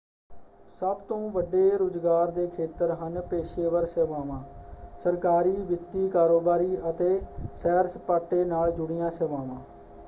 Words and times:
ਸਭ 0.67 0.97
ਤੋਂ 1.07 1.29
ਵੱਡੇ 1.31 1.77
ਰੁਜ਼ਗਾਰ 1.77 2.31
ਦੇ 2.31 2.45
ਖੇਤਰ 2.47 2.91
ਹਨ 3.01 3.21
ਪੇਸ਼ੇਵਰ 3.23 3.85
ਸੇਵਾਵਾਂ 3.85 4.41
ਸਰਕਾਰੀ 4.97 5.55
ਵਿੱਤੀ 5.63 6.07
ਕਾਰੋਬਾਰੀ 6.09 6.77
ਅਤੇ 6.89 7.19
ਸੈਰ-ਸਪਾਟੇ 7.55 8.43
ਨਾਲ 8.45 8.71
ਜੁੜੀਆਂ 8.71 9.11
ਸੇਵਾਵਾਂ। 9.11 9.59